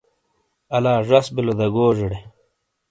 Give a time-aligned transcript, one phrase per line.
[0.77, 2.19] الا زش بِلو دا گوزیڑے